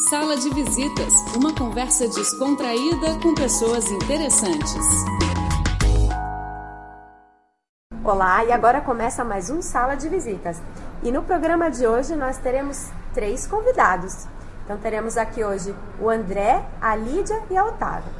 Sala 0.00 0.38
de 0.38 0.48
Visitas 0.48 1.12
uma 1.36 1.54
conversa 1.54 2.08
descontraída 2.08 3.18
com 3.22 3.34
pessoas 3.34 3.90
interessantes. 3.90 4.86
Olá, 8.02 8.42
e 8.42 8.52
agora 8.52 8.80
começa 8.80 9.22
mais 9.22 9.50
um 9.50 9.60
Sala 9.60 9.94
de 9.94 10.08
Visitas. 10.08 10.62
E 11.02 11.12
no 11.12 11.22
programa 11.22 11.70
de 11.70 11.86
hoje 11.86 12.16
nós 12.16 12.38
teremos 12.38 12.90
três 13.12 13.46
convidados. 13.46 14.26
Então 14.64 14.78
teremos 14.78 15.18
aqui 15.18 15.44
hoje 15.44 15.74
o 16.00 16.08
André, 16.08 16.64
a 16.80 16.96
Lídia 16.96 17.42
e 17.50 17.56
a 17.58 17.66
Otávio. 17.66 18.10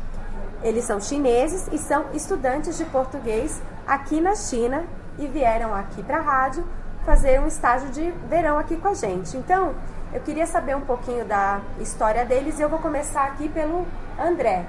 Eles 0.63 0.85
são 0.85 1.01
chineses 1.01 1.69
e 1.73 1.79
são 1.79 2.05
estudantes 2.13 2.77
de 2.77 2.85
português 2.85 3.63
aqui 3.87 4.21
na 4.21 4.35
China 4.35 4.85
e 5.19 5.27
vieram 5.27 5.75
aqui 5.75 6.03
para 6.03 6.19
a 6.19 6.23
rádio 6.23 6.67
fazer 7.07 7.41
um 7.41 7.47
estágio 7.47 7.89
de 7.89 8.11
verão 8.29 8.59
aqui 8.59 8.77
com 8.77 8.89
a 8.89 8.95
gente. 8.95 9.39
Então, 9.39 9.75
eu 10.13 10.21
queria 10.21 10.47
saber 10.47 10.77
um 10.77 10.83
pouquinho 10.83 11.25
da 11.25 11.61
história 11.81 12.25
deles 12.25 12.59
e 12.59 12.63
eu 12.63 12.69
vou 12.69 12.79
começar 12.79 13.25
aqui 13.25 13.49
pelo 13.49 13.87
André. 14.19 14.65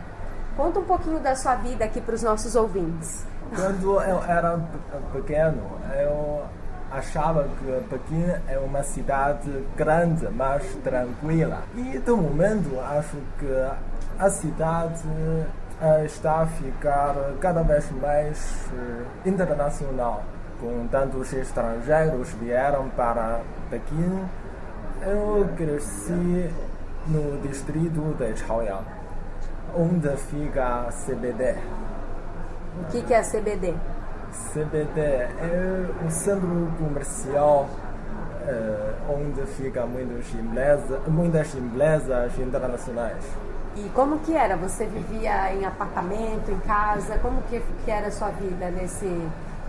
Conta 0.56 0.80
um 0.80 0.86
pouquinho 0.86 1.20
da 1.20 1.36
sua 1.36 1.56
vida 1.56 1.84
aqui 1.84 2.00
para 2.00 2.16
os 2.16 2.24
nossos 2.24 2.56
ouvintes. 2.56 3.26
Quando 3.56 4.00
eu 4.02 4.24
era 4.24 4.60
pequeno, 5.12 5.62
eu 6.00 6.44
achava 6.92 7.44
que 7.44 7.84
Pequim 7.90 8.26
é 8.48 8.58
uma 8.60 8.84
cidade 8.84 9.66
grande, 9.76 10.28
mas 10.30 10.64
tranquila. 10.84 11.64
E 11.76 11.98
de 11.98 12.12
momento 12.12 12.80
acho 12.80 13.18
que 13.40 13.68
a 14.20 14.30
cidade 14.30 15.02
eh, 15.82 16.06
está 16.06 16.42
a 16.42 16.46
ficar 16.46 17.16
cada 17.42 17.64
vez 17.64 17.90
mais 17.92 18.70
eh, 18.72 19.30
internacional. 19.30 20.24
Com 20.62 20.88
tantos 20.88 21.34
estrangeiros 21.34 22.30
vieram 22.34 22.90
para 22.90 23.42
Pequim, 23.70 24.24
eu 25.06 25.50
cresci 25.56 26.50
no 27.08 27.38
distrito 27.42 28.16
de 28.18 28.36
Chaoyang, 28.38 28.86
onde 29.76 30.10
fica 30.18 30.88
a 30.88 30.92
CBD. 30.92 31.56
O 32.82 32.92
que, 32.92 33.02
que 33.02 33.14
é 33.14 33.22
CBD? 33.22 33.74
CBD 34.32 35.00
é 35.02 35.90
um 36.04 36.10
centro 36.10 36.72
comercial 36.80 37.70
uh, 38.48 39.14
onde 39.14 39.46
fica 39.46 39.86
muitas 39.86 40.34
empresas, 40.34 41.08
muitas 41.08 41.54
empresas 41.56 42.40
internacionais. 42.40 43.24
E 43.76 43.90
como 43.90 44.20
que 44.20 44.36
era? 44.36 44.56
Você 44.58 44.86
vivia 44.86 45.54
em 45.54 45.66
apartamento, 45.66 46.50
em 46.50 46.60
casa? 46.60 47.18
Como 47.20 47.42
que, 47.44 47.62
que 47.84 47.92
era 47.92 48.08
a 48.08 48.12
sua 48.12 48.30
vida 48.30 48.70
nesse, 48.70 49.28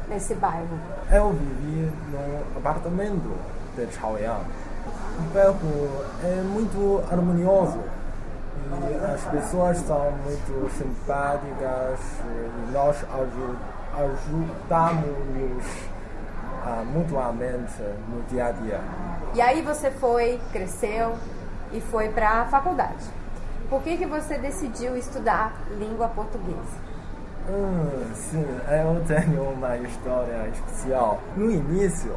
nesse 0.09 0.35
bairro? 0.35 0.79
Eu 1.11 1.31
vivi 1.31 1.91
num 2.11 2.59
apartamento 2.59 3.35
de 3.77 3.87
Chaoyang. 3.93 4.45
O 5.19 5.23
bairro 5.33 6.05
é 6.23 6.43
muito 6.43 7.03
harmonioso 7.11 7.79
e 8.73 9.05
as 9.05 9.23
pessoas 9.25 9.79
são 9.79 10.11
muito 10.25 10.71
simpáticas 10.77 12.01
e 12.25 12.73
nós 12.73 12.97
ajudamos 13.93 15.65
uh, 16.65 16.85
mutuamente 16.87 17.83
no 18.09 18.23
dia 18.29 18.47
a 18.47 18.53
dia. 18.53 18.81
E 19.35 19.41
aí 19.41 19.63
você 19.63 19.91
foi, 19.91 20.41
cresceu 20.53 21.15
e 21.73 21.81
foi 21.81 22.09
para 22.09 22.43
a 22.43 22.45
faculdade. 22.47 23.05
Por 23.69 23.83
que, 23.83 23.97
que 23.97 24.07
você 24.07 24.39
decidiu 24.39 24.97
estudar 24.97 25.53
língua 25.79 26.09
portuguesa? 26.09 26.85
Hum, 27.49 28.13
sim, 28.15 28.47
eu 28.69 29.05
tenho 29.07 29.43
uma 29.51 29.77
história 29.77 30.49
especial. 30.49 31.21
No 31.37 31.51
início, 31.51 32.15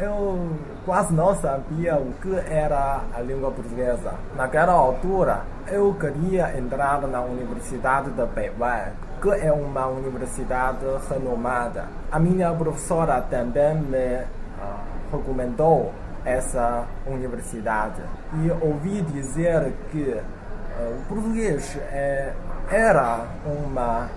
eu 0.00 0.50
quase 0.84 1.12
não 1.12 1.34
sabia 1.34 1.96
o 1.96 2.12
que 2.22 2.32
era 2.48 3.02
a 3.14 3.20
língua 3.20 3.50
portuguesa. 3.50 4.14
Naquela 4.36 4.72
altura, 4.72 5.42
eu 5.66 5.92
queria 5.94 6.56
entrar 6.56 7.02
na 7.02 7.20
Universidade 7.20 8.10
de 8.10 8.26
Beibang, 8.26 8.92
que 9.20 9.28
é 9.30 9.52
uma 9.52 9.86
universidade 9.88 10.86
renomada. 11.10 11.86
A 12.12 12.18
minha 12.18 12.52
professora 12.52 13.20
também 13.22 13.74
me 13.74 14.22
uh, 14.22 15.16
recomendou 15.16 15.92
essa 16.24 16.84
universidade 17.06 18.02
e 18.34 18.50
ouvi 18.64 19.02
dizer 19.02 19.72
que 19.90 20.02
uh, 20.12 21.00
o 21.00 21.04
português 21.08 21.76
é, 21.90 22.32
era 22.70 23.26
uma 23.44 24.08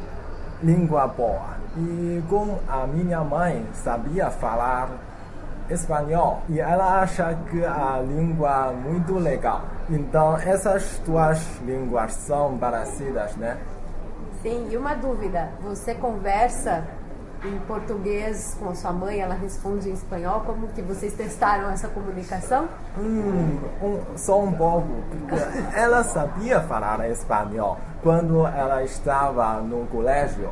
língua 0.62 1.08
boa. 1.08 1.60
E 1.76 2.22
como 2.30 2.60
a 2.68 2.86
minha 2.86 3.22
mãe 3.22 3.66
sabia 3.74 4.30
falar 4.30 4.90
espanhol 5.72 6.42
e 6.50 6.60
ela 6.60 7.02
acha 7.02 7.38
que 7.50 7.64
a 7.64 8.02
língua 8.06 8.72
é 8.72 8.74
muito 8.74 9.16
legal. 9.16 9.64
Então 9.90 10.38
essas 10.38 11.02
duas 11.06 11.60
línguas 11.66 12.14
são 12.14 12.58
parecidas, 12.58 13.36
né? 13.36 13.58
Sim, 14.42 14.70
e 14.72 14.78
uma 14.78 14.96
dúvida, 14.96 15.50
você 15.62 15.94
conversa 15.94 16.84
em 17.44 17.58
português 17.60 18.56
com 18.60 18.70
a 18.70 18.76
sua 18.76 18.92
mãe, 18.92 19.20
ela 19.20 19.34
responde 19.34 19.90
em 19.90 19.94
espanhol, 19.94 20.42
como 20.42 20.68
que 20.70 20.82
vocês 20.82 21.14
testaram 21.14 21.70
essa 21.72 21.88
comunicação? 21.88 22.68
Hum, 22.98 23.60
um, 23.82 24.18
só 24.18 24.40
um 24.42 24.52
pouco, 24.52 24.88
porque 25.10 25.36
ela 25.76 26.04
sabia 26.04 26.60
falar 26.62 27.08
espanhol 27.10 27.78
quando 28.04 28.46
ela 28.46 28.84
estava 28.84 29.56
no 29.62 29.86
colégio, 29.88 30.50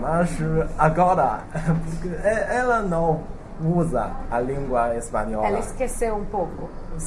mas 0.00 0.30
agora, 0.78 1.40
ela 2.50 2.82
não 2.82 3.35
usa 3.60 4.12
a 4.30 4.40
língua 4.40 4.94
espanhola. 4.96 5.46
Ela 5.46 5.60
esqueceu 5.60 6.16
um 6.16 6.24
pouco. 6.24 6.68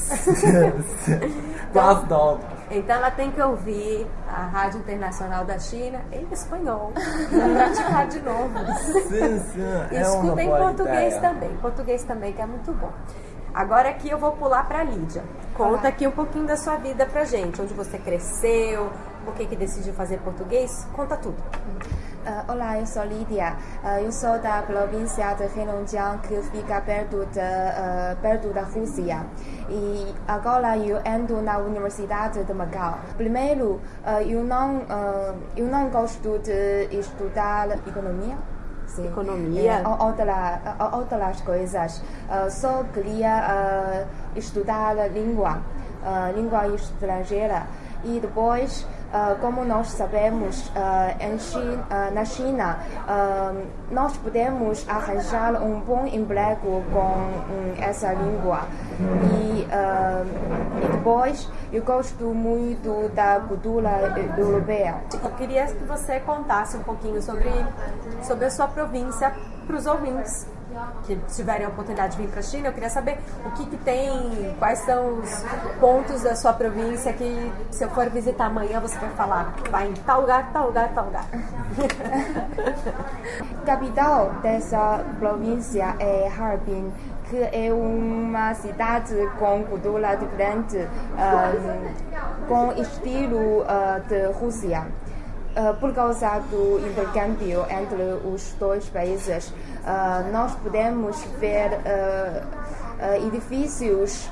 Quase 1.73 2.03
então, 2.03 2.39
então 2.69 2.95
ela 2.95 3.11
tem 3.11 3.31
que 3.31 3.41
ouvir 3.41 4.07
a 4.27 4.45
Rádio 4.45 4.79
Internacional 4.79 5.45
da 5.45 5.57
China 5.57 6.01
em 6.11 6.27
espanhol 6.31 6.91
para 7.29 7.49
praticar 7.49 8.07
de 8.07 8.19
novo. 8.21 8.57
Sim, 9.07 9.39
sim. 9.51 9.61
E 9.91 9.95
é 9.95 10.01
escuta 10.01 10.41
em 10.41 10.49
português 10.49 11.15
ideia. 11.15 11.21
também. 11.21 11.57
Português 11.57 12.03
também, 12.03 12.33
que 12.33 12.41
é 12.41 12.45
muito 12.45 12.71
bom. 12.73 12.91
Agora 13.53 13.89
aqui 13.89 14.09
eu 14.09 14.17
vou 14.17 14.31
pular 14.33 14.67
para 14.67 14.79
a 14.79 14.83
Lídia. 14.83 15.23
Conta 15.55 15.87
aqui 15.87 16.07
um 16.07 16.11
pouquinho 16.11 16.45
da 16.45 16.55
sua 16.55 16.75
vida 16.77 17.05
pra 17.05 17.25
gente. 17.25 17.61
Onde 17.61 17.73
você 17.73 17.97
cresceu, 17.97 18.89
por 19.25 19.33
que, 19.33 19.45
que 19.45 19.55
decidiu 19.55 19.93
fazer 19.93 20.19
português. 20.19 20.87
Conta 20.93 21.17
tudo. 21.17 21.37
Uh, 22.19 22.51
olá, 22.51 22.77
eu 22.77 22.85
sou 22.85 23.05
Lídia. 23.05 23.55
Uh, 23.81 24.03
eu 24.03 24.11
sou 24.11 24.37
da 24.39 24.61
província 24.61 25.33
de 25.35 25.43
Heilongjiang, 25.57 26.19
que 26.19 26.41
fica 26.51 26.81
perto, 26.81 27.25
de, 27.27 27.39
uh, 27.39 28.15
perto 28.21 28.49
da 28.49 28.63
Rússia. 28.63 29.25
E 29.69 30.13
agora 30.27 30.77
eu 30.77 30.97
ando 30.97 31.41
na 31.41 31.57
Universidade 31.59 32.43
de 32.43 32.53
Macau. 32.53 32.99
Primeiro, 33.15 33.79
eu, 34.27 34.43
não, 34.43 34.81
eu 35.55 35.67
não 35.67 35.89
gosto 35.89 36.39
de 36.39 36.89
estudar 36.91 37.69
economia. 37.87 38.35
Sim. 38.87 39.07
Economia? 39.07 39.73
É, 39.73 39.87
outra, 39.87 40.59
outras 40.91 41.39
coisas. 41.41 42.03
só 42.49 42.83
queria 42.93 44.07
estudar 44.35 44.95
língua, 45.11 45.61
língua 46.35 46.67
estrangeira. 46.67 47.67
E 48.03 48.19
depois 48.19 48.87
Uh, 49.09 49.35
como 49.41 49.65
nós 49.65 49.87
sabemos, 49.87 50.67
uh, 50.67 51.39
China, 51.39 51.87
uh, 51.89 52.13
na 52.13 52.25
China, 52.25 52.77
nós 53.89 54.15
podemos 54.17 54.87
arranjar 54.87 55.63
um 55.63 55.79
bom 55.79 56.05
emprego 56.05 56.83
com 56.93 56.99
um, 56.99 57.73
essa 57.81 58.13
língua. 58.13 58.67
E, 59.33 59.65
e, 59.65 60.87
depois, 60.91 61.49
eu 61.73 61.81
gosto 61.81 62.25
muito 62.25 63.09
da 63.15 63.39
cultura 63.39 64.13
europeia. 64.37 64.97
Eu 65.23 65.31
queria 65.31 65.65
que 65.65 65.83
você 65.85 66.19
contasse 66.19 66.77
um 66.77 66.83
pouquinho 66.83 67.19
sobre, 67.19 67.49
sobre 68.21 68.45
a 68.45 68.51
sua 68.51 68.67
província 68.67 69.33
para 69.65 69.75
os 69.75 69.87
ouvintes 69.87 70.47
que 71.05 71.15
tiverem 71.33 71.65
a 71.65 71.69
oportunidade 71.69 72.15
de 72.15 72.21
vir 72.21 72.29
para 72.29 72.39
a 72.39 72.43
China, 72.43 72.67
eu 72.67 72.73
queria 72.73 72.89
saber 72.89 73.17
o 73.45 73.51
que, 73.51 73.65
que 73.65 73.77
tem, 73.77 74.55
quais 74.59 74.79
são 74.79 75.19
os 75.19 75.43
pontos 75.79 76.21
da 76.21 76.35
sua 76.35 76.53
província 76.53 77.11
que, 77.13 77.51
se 77.71 77.83
eu 77.83 77.89
for 77.89 78.09
visitar 78.09 78.45
amanhã, 78.45 78.79
você 78.79 78.97
vai 78.97 79.09
falar, 79.11 79.55
vai 79.69 79.87
em 79.87 79.93
tal 79.93 80.21
lugar, 80.21 80.51
tal 80.51 80.67
lugar, 80.67 80.89
tal 80.93 81.05
lugar. 81.05 81.25
Capital 83.65 84.33
dessa 84.41 85.03
província 85.19 85.95
é 85.99 86.27
Harbin, 86.27 86.91
que 87.29 87.37
é 87.37 87.71
uma 87.71 88.53
cidade 88.55 89.15
com 89.37 89.63
cultura 89.63 90.15
diferente, 90.15 90.77
um, 90.77 92.47
com 92.47 92.71
estilo 92.73 93.61
uh, 93.61 94.01
de 94.07 94.25
Rússia. 94.33 94.87
Uh, 95.59 95.73
por 95.75 95.93
causa 95.93 96.39
do 96.49 96.79
intercâmbio 96.87 97.65
entre 97.69 98.01
os 98.23 98.55
dois 98.57 98.87
países, 98.87 99.49
uh, 99.49 100.31
nós 100.31 100.55
podemos 100.55 101.21
ver 101.37 101.71
uh, 101.73 103.27
edifícios, 103.27 104.29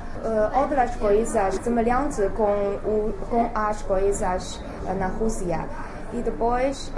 outras 0.54 0.96
coisas 0.96 1.56
semelhantes 1.56 2.18
com, 2.36 2.80
o, 2.86 3.14
com 3.30 3.50
as 3.54 3.82
coisas 3.82 4.62
na 4.98 5.08
Rússia. 5.08 5.68
E 6.14 6.22
depois 6.22 6.92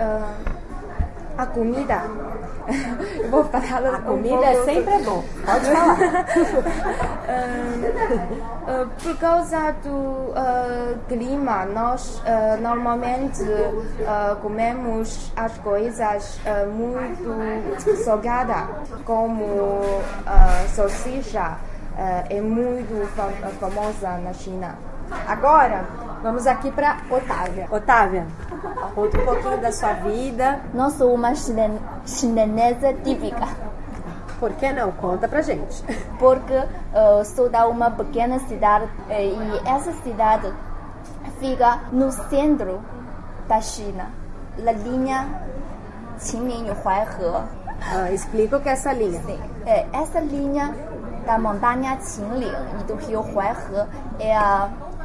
A 1.40 1.46
comida. 1.46 2.02
Eu 3.24 3.32
vou 3.32 3.46
falar 3.46 3.96
A 3.96 4.02
comida 4.02 4.46
é 4.46 4.64
sempre 4.66 4.94
é 4.94 5.00
bom. 5.00 5.24
Pode 5.46 5.66
falar. 5.72 5.98
Uh, 8.70 8.88
por 9.02 9.18
causa 9.18 9.72
do 9.84 9.90
uh, 9.90 11.00
clima, 11.08 11.66
nós 11.66 12.20
uh, 12.20 12.62
normalmente 12.62 13.42
comemos 14.44 15.32
as 15.36 15.58
coisas 15.60 16.40
muito 16.76 17.96
salgadas, 18.04 18.68
como 19.06 20.04
salsicha, 20.68 21.58
é 22.30 22.42
muito 22.42 23.08
fam 23.16 23.32
famosa 23.60 24.18
na 24.18 24.34
China. 24.34 24.76
Agora, 25.28 25.86
vamos 26.22 26.48
aqui 26.48 26.72
para 26.72 26.98
Otávia. 27.10 27.68
Otávia, 27.72 28.28
conta 28.96 29.18
um 29.18 29.26
pouquinho 29.26 29.62
da 29.62 29.72
sua 29.72 29.94
vida. 29.94 30.60
Não 30.74 30.90
sou 30.90 31.14
uma 31.14 31.34
chinesa 31.36 32.94
típica. 33.04 33.48
Por 34.40 34.54
que 34.54 34.72
não? 34.72 34.92
Conta 34.94 35.28
pra 35.28 35.42
gente. 35.42 35.84
Porque 36.18 36.54
uh, 36.54 37.26
sou 37.26 37.50
da 37.50 37.68
uma 37.68 37.92
pequena 37.92 38.40
cidade 38.40 38.88
eh, 39.10 39.26
e 39.26 39.68
essa 39.68 39.92
cidade 40.02 40.54
fica 41.40 41.80
no 41.92 42.12
centro 42.12 42.80
da 43.48 43.60
China, 43.60 44.10
na 44.58 44.72
linha 44.72 45.28
Qinling-Huaihe. 46.20 47.44
Ah, 47.82 48.12
explica 48.12 48.58
o 48.58 48.62
que 48.62 48.70
é 48.70 48.74
essa 48.74 48.94
linha. 48.94 49.22
Sim. 49.24 49.40
É, 49.66 49.86
essa 49.94 50.20
linha 50.20 50.74
da 51.26 51.38
montanha 51.38 51.98
Qinling 51.98 52.54
e 52.80 52.84
do 52.84 52.96
rio 52.96 53.22
Huaihe 53.22 53.88
é 54.20 54.38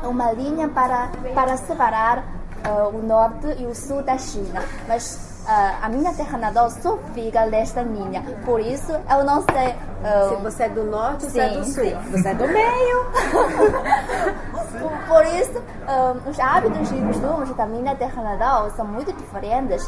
uma 0.07 0.33
linha 0.33 0.69
para, 0.69 1.11
para 1.35 1.57
separar 1.57 2.19
uh, 2.67 2.97
o 2.97 3.03
norte 3.03 3.47
e 3.59 3.67
o 3.67 3.75
sul 3.75 4.03
da 4.03 4.19
China. 4.19 4.63
Mas 4.89 5.33
Uh, 5.45 5.77
a 5.83 5.91
minha 5.91 6.11
terra 6.15 6.39
natal 6.39 6.71
só 6.71 6.97
fica 7.13 7.45
nesta 7.45 7.83
linha. 7.83 8.23
Por 8.47 8.61
isso, 8.61 8.93
eu 8.93 9.25
não 9.25 9.43
sei. 9.43 9.73
Uh, 9.73 10.31
Se 10.31 10.37
você 10.43 10.63
é 10.63 10.69
do 10.71 10.85
norte, 10.85 11.27
você 11.27 11.39
é 11.39 11.49
do 11.51 11.63
sul. 11.63 11.85
Sim. 11.85 11.95
Você 12.13 12.29
é 12.29 12.35
do 12.35 12.49
meio. 12.49 13.05
por, 15.07 15.27
isso, 15.27 15.59
uh, 15.59 16.31
os 16.31 16.41
hábitos 16.41 16.91
e 16.91 16.95
costumes 16.95 17.55
da 17.55 17.67
minha 17.67 17.95
terra 17.95 18.23
natal 18.23 18.71
são 18.71 18.87
muito 18.87 19.13
diferentes 19.13 19.87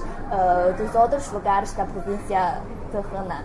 dos 0.76 0.94
outros 0.94 1.32
lugares 1.32 1.72
da 1.72 1.86
província 1.86 2.60
de 2.90 2.98
Henan. 2.98 3.42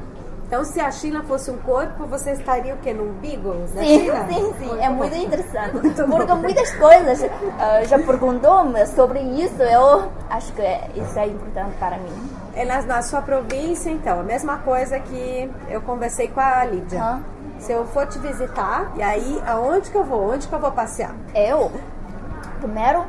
Então, 0.51 0.65
se 0.65 0.81
a 0.81 0.92
China 0.92 1.24
fosse 1.24 1.50
um 1.50 1.57
corpo, 1.59 2.06
você 2.06 2.31
estaria 2.31 2.75
o 2.75 2.77
quê? 2.80 2.92
No 2.92 3.06
umbigo 3.06 3.53
da 3.74 3.81
sim, 3.81 4.01
China? 4.01 4.27
Sim, 4.27 4.53
sim, 4.59 4.80
é 4.81 4.89
muito 4.89 5.15
interessante. 5.15 5.77
Muito 5.77 6.03
porque 6.06 6.33
muitas 6.33 6.75
coisas 6.75 7.21
uh, 7.21 7.86
já 7.88 7.98
perguntou-me 7.98 8.86
sobre 8.88 9.21
isso, 9.21 9.63
eu 9.63 10.12
acho 10.30 10.51
que 10.51 10.62
isso 11.00 11.18
é 11.18 11.27
importante 11.27 11.74
para 11.80 11.98
mim. 12.00 12.30
É 12.53 12.65
na, 12.65 12.81
na 12.81 13.01
sua 13.01 13.21
província, 13.21 13.89
então, 13.89 14.19
a 14.19 14.24
mesma 14.24 14.57
coisa 14.57 15.00
que 15.00 15.50
eu 15.69 15.81
conversei 15.83 16.27
com 16.27 16.42
a 16.42 16.65
Lídia. 16.65 17.01
Hã? 17.01 17.24
Se 17.57 17.71
eu 17.71 17.86
for 17.86 18.06
te 18.07 18.19
visitar, 18.19 18.92
e 18.98 19.01
aí, 19.01 19.42
aonde 19.48 19.89
que 19.89 19.95
eu 19.95 20.03
vou? 20.03 20.33
Onde 20.33 20.50
que 20.50 20.53
eu 20.53 20.59
vou 20.59 20.74
passear? 20.74 21.15
Eu? 21.33 21.71
Primeiro, 22.59 23.06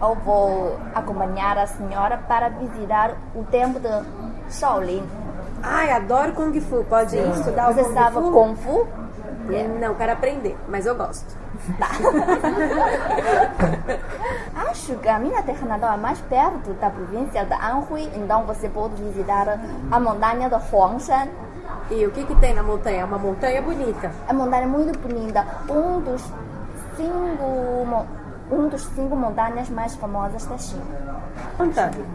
eu 0.00 0.16
vou 0.16 0.76
acompanhar 0.92 1.56
a 1.58 1.66
senhora 1.68 2.18
para 2.26 2.48
visitar 2.48 3.16
o 3.36 3.44
templo 3.44 3.78
de 3.78 4.52
Shaolin. 4.52 5.21
Ai, 5.62 5.92
adoro 5.92 6.32
Kung 6.32 6.60
Fu. 6.60 6.84
Pode 6.84 7.16
ir 7.16 7.30
estudar 7.30 7.72
Você 7.72 7.82
o 7.82 7.84
Kung 7.84 7.94
sabe 7.94 8.14
Fu? 8.14 8.32
Kung 8.32 8.56
Fu? 8.56 8.86
Não, 9.80 9.94
quero 9.94 10.12
aprender, 10.12 10.56
mas 10.68 10.86
eu 10.86 10.94
gosto. 10.94 11.36
Tá. 11.78 11.88
Acho 14.70 14.96
que 14.96 15.08
a 15.08 15.18
minha 15.18 15.42
terra 15.42 15.66
natal 15.66 15.94
é 15.94 15.96
mais 15.96 16.20
perto 16.22 16.72
da 16.74 16.88
província 16.90 17.44
de 17.44 17.52
Anhui, 17.52 18.08
então 18.14 18.44
você 18.44 18.68
pode 18.68 18.94
visitar 19.02 19.58
a 19.90 20.00
montanha 20.00 20.48
de 20.48 20.54
Huangshan. 20.54 21.28
E 21.90 22.06
o 22.06 22.10
que, 22.10 22.24
que 22.24 22.34
tem 22.36 22.54
na 22.54 22.62
montanha? 22.62 23.02
É 23.02 23.04
uma 23.04 23.18
montanha 23.18 23.60
bonita. 23.60 24.10
É 24.28 24.32
uma 24.32 24.44
montanha 24.44 24.66
muito 24.66 24.98
bonita. 24.98 25.44
Um 25.68 26.00
dos 26.00 26.22
cinco, 26.96 28.06
um 28.50 28.68
dos 28.68 28.82
cinco 28.94 29.16
montanhas 29.16 29.68
mais 29.68 29.94
famosas 29.96 30.46
da 30.46 30.56
China. 30.56 30.84
Antônio, 31.58 32.06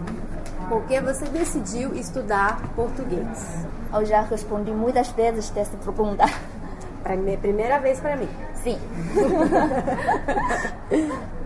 por 0.69 0.83
que 0.83 1.01
você 1.01 1.25
decidiu 1.25 1.95
estudar 1.95 2.61
português? 2.75 3.65
Eu 3.93 4.05
já 4.05 4.21
respondi 4.21 4.71
muitas 4.71 5.09
vezes 5.09 5.49
dessa 5.49 5.75
pergunta. 5.77 6.25
Primeira 7.41 7.79
vez 7.79 7.99
para 7.99 8.15
mim. 8.17 8.29
Sim. 8.55 8.79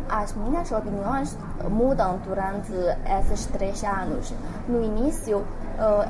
As 0.10 0.34
minhas 0.34 0.72
opiniões 0.72 1.38
mudam 1.70 2.20
durante 2.26 2.72
esses 3.20 3.46
três 3.46 3.84
anos. 3.84 4.34
No 4.68 4.82
início, 4.82 5.46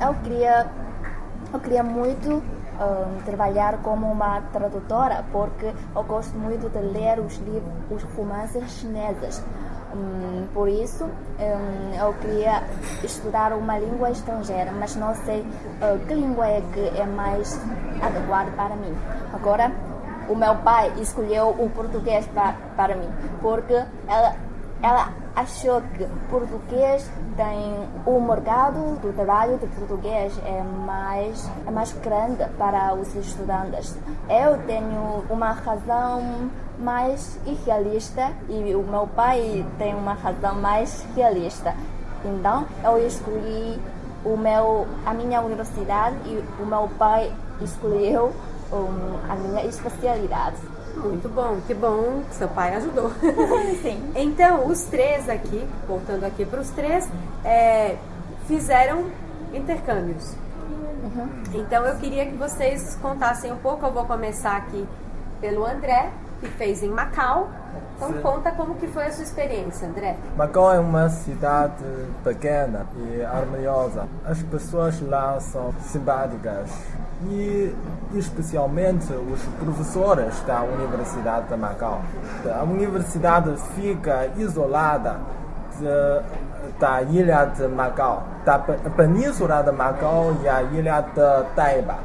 eu 0.01 0.13
queria, 0.23 0.67
eu 1.53 1.59
queria 1.59 1.83
muito 1.83 2.41
trabalhar 3.25 3.77
como 3.83 4.09
uma 4.11 4.41
tradutora 4.53 5.23
porque 5.31 5.71
eu 5.95 6.03
gosto 6.03 6.35
muito 6.37 6.69
de 6.69 6.79
ler 6.79 7.19
os 7.19 7.37
livros, 7.37 7.73
os 7.91 8.03
romances 8.15 8.71
chineses. 8.71 9.43
Hum, 9.93 10.47
por 10.53 10.69
isso, 10.69 11.03
hum, 11.05 11.93
eu 11.99 12.13
queria 12.15 12.63
estudar 13.03 13.53
uma 13.53 13.77
língua 13.77 14.09
estrangeira, 14.11 14.71
mas 14.71 14.95
não 14.95 15.13
sei 15.15 15.41
uh, 15.41 15.99
que 16.07 16.13
língua 16.13 16.47
é 16.47 16.61
que 16.73 16.99
é 16.99 17.05
mais 17.05 17.59
adequada 18.01 18.51
para 18.51 18.75
mim. 18.75 18.95
Agora, 19.33 19.71
o 20.29 20.35
meu 20.35 20.55
pai 20.57 20.93
escolheu 20.97 21.49
o 21.49 21.69
português 21.69 22.25
para, 22.27 22.55
para 22.75 22.95
mim, 22.95 23.09
porque 23.41 23.73
ela, 24.07 24.35
ela 24.81 25.09
achou 25.35 25.81
que 25.81 26.05
português 26.29 27.09
tem 27.35 27.89
o 28.05 28.19
mercado 28.19 28.99
do 29.01 29.13
trabalho 29.13 29.57
de 29.57 29.67
português 29.67 30.37
é 30.45 30.61
mais 30.61 31.49
é 31.65 31.71
mais 31.71 31.91
grande 31.93 32.45
para 32.57 32.93
os 32.93 33.13
estudantes. 33.15 33.97
Eu 34.29 34.57
tenho 34.65 35.23
uma 35.29 35.51
razão 35.51 36.49
mais 36.81 37.39
irrealista 37.45 38.31
e 38.49 38.75
o 38.75 38.83
meu 38.83 39.07
pai 39.07 39.65
tem 39.77 39.95
uma 39.95 40.13
razão 40.13 40.55
mais 40.55 41.05
realista. 41.15 41.75
Então 42.25 42.65
eu 42.83 43.05
escolhi 43.05 43.79
o 44.23 44.37
meu 44.37 44.87
a 45.05 45.13
minha 45.13 45.41
universidade 45.41 46.15
e 46.25 46.43
o 46.61 46.65
meu 46.65 46.89
pai 46.97 47.31
escolheu 47.61 48.33
um, 48.71 49.31
a 49.31 49.35
minha 49.35 49.65
especialidade. 49.65 50.57
Muito 50.95 51.29
bom, 51.29 51.59
que 51.65 51.73
bom 51.73 52.21
que 52.27 52.35
seu 52.35 52.47
pai 52.49 52.75
ajudou. 52.75 53.11
Sim. 53.81 54.11
Então, 54.15 54.67
os 54.67 54.83
três 54.83 55.29
aqui, 55.29 55.67
voltando 55.87 56.25
aqui 56.25 56.45
para 56.45 56.59
os 56.59 56.69
três, 56.69 57.09
é, 57.43 57.95
fizeram 58.45 59.05
intercâmbios. 59.53 60.35
Uhum. 61.03 61.29
Então, 61.53 61.85
eu 61.85 61.97
queria 61.97 62.25
que 62.25 62.35
vocês 62.35 62.97
contassem 63.01 63.51
um 63.51 63.57
pouco. 63.57 63.85
Eu 63.85 63.91
vou 63.91 64.05
começar 64.05 64.57
aqui 64.57 64.85
pelo 65.39 65.65
André, 65.65 66.11
que 66.41 66.47
fez 66.49 66.83
em 66.83 66.89
Macau. 66.89 67.49
Então, 67.95 68.09
Sim. 68.13 68.21
conta 68.21 68.51
como 68.51 68.73
que 68.75 68.87
foi 68.87 69.05
a 69.05 69.11
sua 69.11 69.23
experiência, 69.23 69.87
André. 69.87 70.17
Macau 70.35 70.73
é 70.73 70.79
uma 70.79 71.07
cidade 71.07 71.83
pequena 72.23 72.87
e 72.97 73.21
harmoniosa. 73.23 74.07
As 74.25 74.41
pessoas 74.41 74.99
lá 75.01 75.39
são 75.39 75.71
simpáticas 75.81 76.67
e 77.29 77.75
especialmente 78.15 79.13
os 79.13 79.41
professores 79.63 80.39
da 80.47 80.63
Universidade 80.63 81.47
de 81.47 81.55
Macau. 81.55 82.01
A 82.59 82.63
universidade 82.63 83.55
fica 83.75 84.27
isolada 84.35 85.17
de, 85.77 86.79
da 86.79 87.03
ilha 87.03 87.45
de 87.45 87.67
Macau, 87.67 88.23
da 88.43 88.57
pe- 88.57 88.79
península 88.97 89.61
de 89.61 89.71
Macau 89.71 90.35
e 90.41 90.49
a 90.49 90.63
ilha 90.63 91.01
de 91.01 91.55
Taiba. 91.55 91.97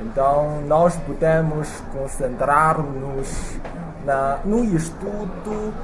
Então 0.00 0.60
nós 0.66 0.96
podemos 0.96 1.68
concentrar-nos 1.92 3.58
na, 4.04 4.38
no 4.44 4.64
estudo. 4.64 5.74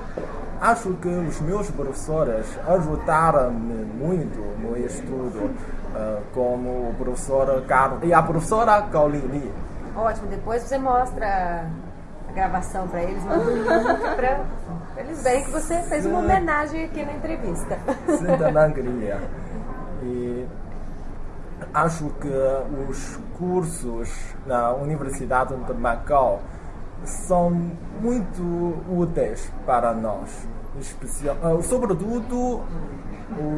Acho 0.61 0.95
que 0.95 1.09
os 1.09 1.41
meus 1.41 1.71
professores 1.71 2.47
ajudaram-me 2.67 3.85
muito 3.85 4.39
no 4.63 4.77
estudo, 4.79 5.51
eh, 5.95 6.23
como 6.33 6.91
o 6.91 6.95
professor 6.97 7.63
Carlos 7.67 7.99
e 8.03 8.15
a 8.15 8.23
professora 8.23 8.81
Gaulini. 8.81 9.53
Ótimo, 9.95 10.29
depois 10.29 10.63
você 10.63 10.79
mostra 10.79 11.67
a 12.29 12.33
gravação 12.33 12.89
para 12.89 13.03
eles, 13.03 13.23
manda 13.25 13.45
o 13.45 13.57
link 13.57 14.17
para 14.17 14.41
eles 14.97 15.23
verem 15.23 15.45
que 15.45 15.51
você 15.51 15.83
fez 15.83 16.07
uma 16.07 16.21
homenagem 16.21 16.85
aqui 16.85 17.05
na 17.05 17.13
entrevista. 17.13 17.79
Sinta 18.07 18.47
alegria. 18.47 19.21
E 20.03 20.47
acho 21.73 22.11
que 22.21 22.31
os 22.89 23.19
cursos 23.39 24.11
na 24.47 24.73
Universidade 24.73 25.55
de 25.57 25.75
Macau 25.75 26.41
são 27.05 27.51
muito 28.01 28.43
úteis 28.89 29.53
para 29.67 29.93
nós. 29.93 30.49
Especial, 30.79 31.37
ah, 31.43 31.63
sobretudo 31.63 32.63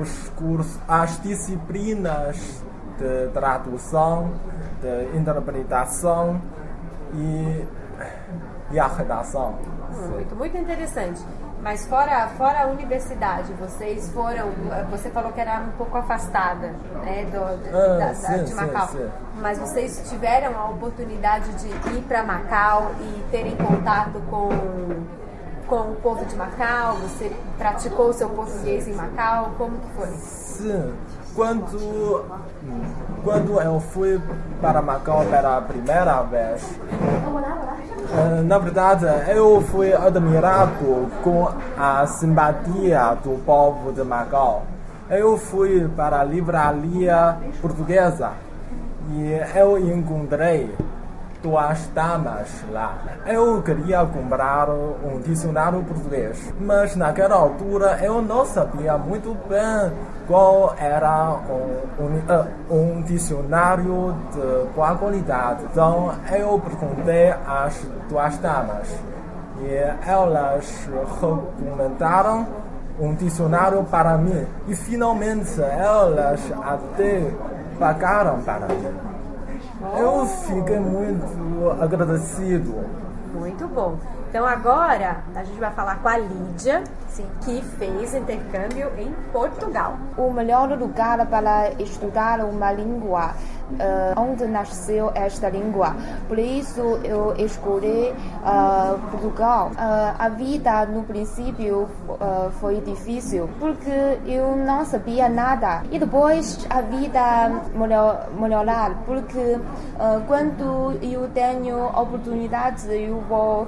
os 0.00 0.28
cursos, 0.30 0.78
as 0.86 1.20
disciplinas 1.22 2.62
de 2.98 3.28
tradução, 3.32 4.32
de 4.80 5.16
interpretação 5.16 6.40
e, 7.14 7.64
e 8.72 8.78
a 8.78 8.86
redação 8.86 9.58
Muito, 10.10 10.36
muito 10.36 10.56
interessante. 10.58 11.24
Mas 11.66 11.84
fora, 11.84 12.28
fora 12.38 12.62
a 12.62 12.66
universidade, 12.68 13.52
vocês 13.54 14.08
foram. 14.12 14.50
Você 14.88 15.10
falou 15.10 15.32
que 15.32 15.40
era 15.40 15.58
um 15.62 15.72
pouco 15.76 15.98
afastada 15.98 16.68
né, 17.02 17.24
do, 17.24 17.42
Ah, 17.42 17.98
da, 17.98 18.06
da- 18.06 18.14
sim, 18.14 18.44
de 18.44 18.54
Macau. 18.54 18.86
sim, 18.86 18.98
sim. 18.98 19.10
Mas 19.42 19.58
vocês 19.58 20.08
tiveram 20.08 20.56
a 20.56 20.68
oportunidade 20.70 21.50
de 21.54 21.66
ir 21.66 22.02
para 22.06 22.22
Macau 22.22 22.92
e 23.00 23.20
terem 23.32 23.56
contato 23.56 24.22
com, 24.30 24.48
com 25.66 25.90
o 25.90 25.96
povo 25.96 26.24
de 26.24 26.36
Macau? 26.36 26.98
Você 26.98 27.34
praticou 27.58 28.10
o 28.10 28.12
seu 28.12 28.28
português 28.28 28.86
em 28.86 28.94
Macau? 28.94 29.50
Como 29.58 29.76
que 29.76 29.90
foi? 29.96 30.06
Sim, 30.10 30.94
quando, 31.34 32.24
quando 33.24 33.60
eu 33.60 33.80
fui 33.80 34.22
para 34.60 34.80
Macau 34.80 35.24
pela 35.24 35.60
primeira 35.62 36.22
vez, 36.22 36.62
na 38.44 38.58
verdade 38.58 39.06
eu 39.28 39.60
fui 39.60 39.92
admirado 39.92 41.10
com 41.22 41.48
a 41.78 42.06
simpatia 42.06 43.16
do 43.22 43.42
povo 43.44 43.92
de 43.92 44.02
Macau. 44.02 44.64
Eu 45.08 45.36
fui 45.36 45.88
para 45.96 46.20
a 46.20 46.24
livraria 46.24 47.36
portuguesa 47.60 48.32
e 49.12 49.40
eu 49.54 49.78
encontrei 49.78 50.74
duas 51.46 51.86
damas 51.94 52.64
lá. 52.72 52.98
Eu 53.24 53.62
queria 53.62 54.04
comprar 54.04 54.68
um 54.68 55.20
dicionário 55.20 55.82
português, 55.84 56.52
mas 56.60 56.96
naquela 56.96 57.36
altura 57.36 58.00
eu 58.02 58.20
não 58.20 58.44
sabia 58.44 58.98
muito 58.98 59.32
bem 59.48 59.92
qual 60.26 60.74
era 60.76 61.38
um, 61.48 62.04
um, 62.04 62.22
eh, 62.28 62.46
um 62.68 63.02
dicionário 63.02 64.12
de 64.32 64.74
boa 64.74 64.96
qualidade. 64.96 65.62
Então 65.70 66.12
eu 66.32 66.58
perguntei 66.58 67.30
às 67.46 67.80
duas 68.08 68.36
damas 68.38 68.88
e 69.60 69.72
elas 70.04 70.88
recomendaram 71.20 72.44
um 72.98 73.14
dicionário 73.14 73.84
para 73.84 74.18
mim 74.18 74.44
e 74.66 74.74
finalmente 74.74 75.60
elas 75.60 76.40
até 76.64 77.30
pagaram 77.78 78.40
para 78.40 78.66
mim. 78.66 79.15
Eu 79.98 80.26
fiquei 80.26 80.78
muito 80.78 81.70
agradecido. 81.80 82.74
Muito 83.34 83.68
bom. 83.68 83.98
Então 84.28 84.46
agora 84.46 85.18
a 85.34 85.44
gente 85.44 85.58
vai 85.58 85.70
falar 85.70 85.96
com 85.96 86.08
a 86.08 86.16
Lídia, 86.16 86.82
que 87.44 87.62
fez 87.78 88.14
intercâmbio 88.14 88.90
em 88.98 89.12
Portugal. 89.32 89.96
O 90.16 90.30
melhor 90.30 90.68
lugar 90.78 91.26
para 91.26 91.72
estudar 91.80 92.40
uma 92.44 92.72
língua, 92.72 93.34
eh, 93.78 94.14
onde 94.16 94.46
nasceu 94.46 95.10
esta 95.14 95.48
língua. 95.48 95.96
Por 96.28 96.38
isso 96.38 97.00
eu 97.02 97.34
escolhi 97.36 98.08
eh, 98.08 98.96
Portugal. 99.10 99.72
Eh, 99.76 100.14
a 100.18 100.28
vida 100.28 100.86
no 100.86 101.02
princípio 101.02 101.88
foi 102.60 102.80
difícil 102.80 103.48
porque 103.58 104.18
eu 104.24 104.56
não 104.56 104.84
sabia 104.84 105.28
nada. 105.28 105.82
E 105.90 105.98
depois 105.98 106.66
a 106.70 106.80
vida 106.80 107.50
melhor, 107.74 108.28
melhorar 108.38 109.02
porque 109.04 109.58
quando 110.26 110.96
eu 111.02 111.28
tenho 111.30 111.86
oportunidade 111.86 112.86
eu 112.88 113.20
vou 113.28 113.66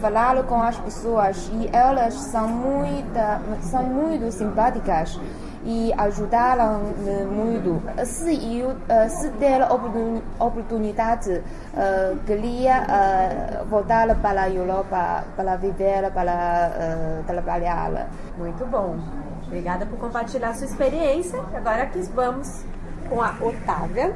falar 0.00 0.42
com 0.44 0.62
as 0.62 0.76
pessoas 0.78 1.50
e 1.54 1.70
elas 1.72 2.14
são 2.14 2.48
muito, 2.48 2.69
são 3.62 3.82
muito 3.84 4.30
simpáticas 4.32 5.18
e 5.64 5.92
ajudaram-me 5.98 7.24
muito. 7.24 7.82
Se 8.04 8.58
eu 8.58 8.74
eh, 8.88 9.08
se 9.08 9.30
oportun- 9.70 10.22
oportunidade, 10.38 11.42
eh, 11.76 12.14
queria 12.26 12.76
eh, 12.88 13.64
voltar 13.68 14.14
para 14.20 14.42
a 14.42 14.50
Europa 14.50 15.24
para 15.36 15.56
viver, 15.56 16.10
para 16.12 16.32
eh, 16.74 17.22
trabalhar. 17.26 18.08
Muito 18.38 18.64
bom. 18.66 18.96
Obrigada 19.46 19.84
por 19.84 19.98
compartilhar 19.98 20.54
sua 20.54 20.66
experiência. 20.66 21.40
Agora 21.54 21.82
aqui 21.82 22.00
vamos 22.14 22.64
com 23.08 23.20
a 23.20 23.34
Otávia, 23.40 24.14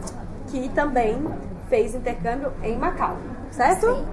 que 0.49 0.69
também 0.71 1.23
fez 1.69 1.95
intercâmbio 1.95 2.53
em 2.63 2.79
Macau, 2.79 3.17
certo? 3.51 3.87
Sim. 3.95 4.07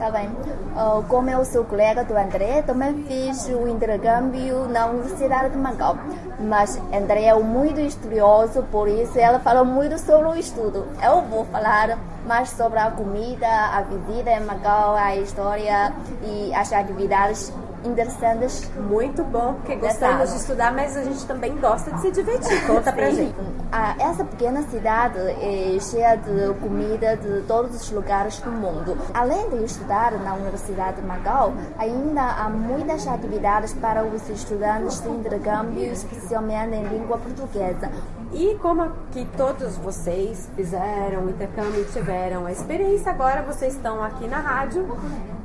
Tá 0.00 0.10
bem. 0.10 0.30
Ah, 0.74 1.02
como 1.06 1.28
eu 1.28 1.44
sou 1.44 1.62
colega 1.62 2.02
do 2.02 2.16
André, 2.16 2.62
também 2.62 3.04
fiz 3.04 3.46
o 3.48 3.68
intercâmbio 3.68 4.66
na 4.66 4.86
Universidade 4.86 5.50
de 5.50 5.58
Macau. 5.58 5.94
Mas 6.40 6.80
André 6.90 7.24
é 7.24 7.34
muito 7.34 7.78
estudioso, 7.80 8.62
por 8.72 8.88
isso 8.88 9.18
ela 9.18 9.38
falou 9.40 9.66
muito 9.66 9.98
sobre 9.98 10.28
o 10.28 10.34
estudo. 10.34 10.88
Eu 11.04 11.20
vou 11.20 11.44
falar 11.44 11.98
mais 12.26 12.48
sobre 12.48 12.78
a 12.78 12.90
comida, 12.90 13.46
a 13.46 13.82
visita 13.82 14.30
em 14.30 14.40
Macau, 14.40 14.96
a 14.96 15.16
história 15.16 15.92
e 16.22 16.50
as 16.54 16.72
atividades 16.72 17.52
interessantes. 17.84 18.70
Muito 18.76 19.22
bom, 19.24 19.54
porque 19.54 19.76
Dessa 19.76 20.06
gostamos 20.06 20.30
de 20.30 20.36
estudar, 20.40 20.72
mas 20.72 20.96
a 20.96 21.02
gente 21.02 21.24
também 21.26 21.56
gosta 21.56 21.90
de 21.92 22.00
se 22.00 22.10
divertir. 22.10 22.60
Conta 22.66 22.92
pra 22.92 23.10
gente. 23.10 23.34
Ah, 23.72 23.94
essa 23.98 24.24
pequena 24.24 24.62
cidade 24.62 25.18
é 25.18 25.78
cheia 25.80 26.16
de 26.16 26.54
comida 26.60 27.16
de 27.16 27.42
todos 27.42 27.74
os 27.74 27.90
lugares 27.90 28.38
do 28.40 28.50
mundo. 28.50 28.96
Além 29.14 29.48
de 29.50 29.64
estudar 29.64 30.12
na 30.12 30.34
Universidade 30.34 31.00
de 31.00 31.06
Macau, 31.06 31.54
ainda 31.78 32.22
há 32.22 32.48
muitas 32.48 33.06
atividades 33.06 33.72
para 33.74 34.04
os 34.04 34.28
estudantes 34.28 35.00
de 35.00 35.08
intercâmbio, 35.08 35.92
especialmente 35.92 36.74
em 36.74 36.84
língua 36.88 37.18
portuguesa. 37.18 37.90
E 38.32 38.56
como 38.62 38.90
que 39.10 39.24
todos 39.36 39.76
vocês 39.76 40.48
fizeram 40.54 41.24
o 41.24 41.30
intercâmbio 41.30 41.80
e 41.82 41.84
tiveram 41.86 42.46
a 42.46 42.52
experiência, 42.52 43.10
agora 43.10 43.42
vocês 43.42 43.74
estão 43.74 44.02
aqui 44.02 44.28
na 44.28 44.38
rádio 44.38 44.86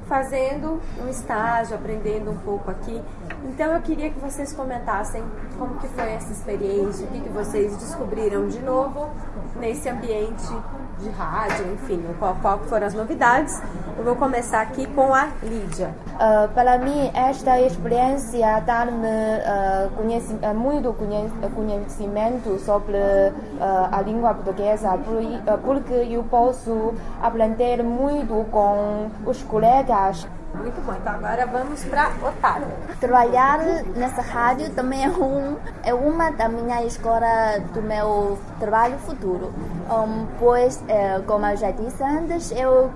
fazendo 0.07 0.81
um 1.01 1.09
estágio, 1.09 1.75
aprendendo 1.75 2.31
um 2.31 2.37
pouco 2.37 2.69
aqui. 2.69 3.01
Então 3.43 3.73
eu 3.73 3.81
queria 3.81 4.09
que 4.09 4.19
vocês 4.19 4.53
comentassem 4.53 5.23
como 5.57 5.75
que 5.79 5.87
foi 5.87 6.11
essa 6.11 6.31
experiência, 6.31 7.05
o 7.05 7.11
que, 7.11 7.21
que 7.21 7.29
vocês 7.29 7.75
descobriram 7.77 8.47
de 8.47 8.59
novo 8.59 9.09
nesse 9.55 9.89
ambiente 9.89 10.47
de 10.99 11.09
rádio, 11.09 11.73
enfim, 11.73 12.03
qual, 12.19 12.35
qual 12.41 12.59
foram 12.59 12.87
as 12.87 12.93
novidades. 12.93 13.61
Eu 13.97 14.03
vou 14.03 14.15
começar 14.17 14.61
aqui 14.61 14.85
com 14.87 15.13
a 15.13 15.29
Lídia. 15.41 15.89
Uh, 16.15 16.49
para 16.53 16.77
mim, 16.77 17.09
esta 17.13 17.59
experiência 17.61 18.59
dá-me 18.65 18.91
uh, 19.07 19.89
conheci- 19.95 20.37
muito 20.53 20.91
conhe- 20.93 21.31
conhecimento 21.55 22.59
sobre 22.59 22.97
uh, 22.97 23.89
a 23.91 24.01
língua 24.01 24.33
portuguesa, 24.33 24.97
por- 24.97 25.59
porque 25.61 25.93
eu 25.93 26.23
posso 26.23 26.93
aprender 27.21 27.81
muito 27.83 28.45
com 28.51 29.07
os 29.25 29.41
colegas. 29.43 30.27
Muito 30.53 30.79
bom, 30.85 30.93
então 30.93 31.13
agora 31.13 31.45
vamos 31.47 31.83
para 31.85 32.09
Otávio. 32.21 32.67
Trabalhar 32.99 33.59
nessa 33.95 34.21
rádio 34.21 34.69
também 34.71 35.03
é, 35.05 35.09
um, 35.09 35.55
é 35.83 35.93
uma 35.93 36.31
da 36.31 36.47
minha 36.47 36.83
escola 36.85 37.59
do 37.73 37.81
meu 37.81 38.37
trabalho 38.59 38.97
futuro. 38.99 39.51
Um, 39.91 40.25
pois, 40.39 40.81
eh, 40.87 41.19
como 41.27 41.45
eu 41.45 41.57
já 41.57 41.71
disse 41.71 42.01
antes, 42.01 42.51
eu, 42.51 42.89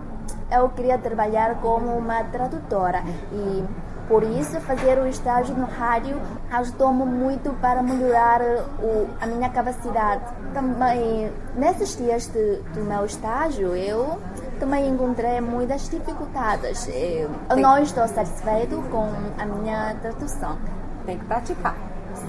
eu 0.52 0.70
queria 0.70 0.98
trabalhar 0.98 1.56
como 1.62 1.96
uma 1.98 2.24
tradutora 2.26 3.04
e 3.32 3.64
por 4.10 4.24
isso 4.24 4.60
fazer 4.62 4.98
o 4.98 5.06
estágio 5.06 5.56
no 5.56 5.68
rádio 5.68 6.20
ajudou-me 6.52 7.06
muito 7.06 7.54
para 7.62 7.84
melhorar 7.84 8.42
o, 8.82 9.08
a 9.22 9.28
minha 9.28 9.50
capacidade. 9.52 10.24
Também, 10.52 11.32
nesses 11.56 11.96
dias 11.96 12.26
de, 12.28 12.56
do 12.74 12.84
meu 12.86 13.06
estágio, 13.06 13.76
eu 13.76 14.20
também 14.60 14.90
encontrei 14.90 15.40
muitas 15.42 15.88
dificuldades. 15.88 16.88
Eu, 16.88 17.30
eu 17.52 17.58
não 17.58 17.78
estou 17.78 18.08
satisfeito 18.08 18.82
com 18.90 19.12
a 19.38 19.46
minha 19.46 19.96
tradução. 20.02 20.58
Tem 21.06 21.20
que 21.20 21.26
praticar. 21.26 21.76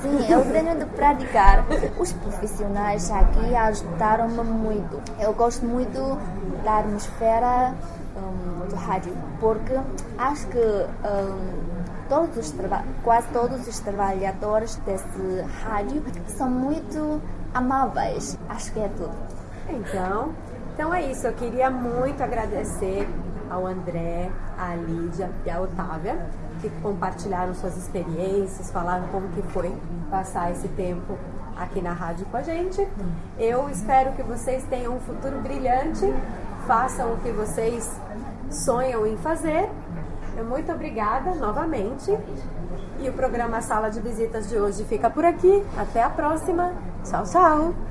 Sim, 0.03 0.31
eu 0.31 0.45
tenho 0.53 0.79
de 0.79 0.85
praticar. 0.85 1.65
Os 1.99 2.13
profissionais 2.13 3.11
aqui 3.11 3.57
ajudaram-me 3.57 4.43
muito. 4.45 5.01
Eu 5.19 5.33
gosto 5.33 5.65
muito 5.65 6.19
da 6.63 6.79
atmosfera 6.79 7.75
do 8.69 8.77
rádio, 8.77 9.13
porque 9.39 9.79
acho 10.19 10.47
que 10.49 10.87
todos 12.09 12.37
os 12.37 12.55
quase 13.03 13.29
todos 13.29 13.67
os 13.67 13.81
trabalhadores 13.81 14.77
desse 14.87 15.45
rádio 15.63 16.03
são 16.27 16.51
muito 16.51 17.21
amáveis. 17.55 18.39
Acho 18.49 18.73
que 18.73 18.81
é 18.81 18.89
tudo. 18.89 19.15
Então, 19.69 20.33
então 20.75 20.93
é 20.93 21.11
isso. 21.11 21.27
Eu 21.27 21.33
queria 21.35 21.71
muito 21.71 22.23
agradecer 22.23 23.09
ao 23.49 23.67
André, 23.67 24.31
à 24.59 24.75
Lídia 24.75 25.31
e 25.45 25.51
à 25.51 25.61
Otávia 25.61 26.31
que 26.61 26.69
compartilharam 26.83 27.55
suas 27.55 27.77
experiências, 27.77 28.71
falaram 28.71 29.09
como 29.09 29.29
que 29.29 29.43
foi 29.43 29.75
passar 30.11 30.53
esse 30.53 30.69
tempo 30.69 31.19
aqui 31.57 31.81
na 31.81 31.93
rádio 31.93 32.27
com 32.27 32.37
a 32.37 32.43
gente. 32.43 32.87
Eu 33.39 33.69
espero 33.71 34.13
que 34.13 34.23
vocês 34.23 34.63
tenham 34.65 34.97
um 34.97 35.01
futuro 35.01 35.41
brilhante, 35.41 36.05
façam 36.71 37.15
o 37.15 37.17
que 37.17 37.33
vocês 37.33 38.01
sonham 38.49 39.05
em 39.05 39.17
fazer. 39.17 39.69
Muito 40.49 40.71
obrigada 40.71 41.35
novamente. 41.35 42.17
E 43.01 43.09
o 43.09 43.13
programa 43.13 43.61
Sala 43.61 43.91
de 43.91 43.99
Visitas 43.99 44.49
de 44.49 44.57
hoje 44.57 44.85
fica 44.85 45.11
por 45.11 45.25
aqui. 45.25 45.65
Até 45.77 46.01
a 46.01 46.09
próxima. 46.09 46.73
Tchau, 47.03 47.25
tchau. 47.25 47.91